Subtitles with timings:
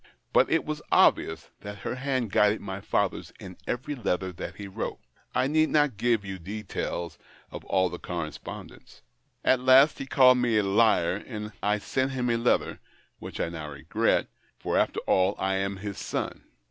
[0.33, 4.67] But it was obvious that her hand guided my father's in every letter that he
[4.67, 4.97] wrote.
[5.35, 7.19] I need not give you details
[7.51, 9.03] of all the correspondence.
[9.45, 12.79] At last he called me a liar, and I sent him a letter,
[13.19, 14.25] which I now regret—
[14.59, 16.45] for, after all, I am his son.